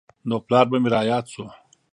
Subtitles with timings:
[0.29, 1.43] نو پلار به مې راياد سو.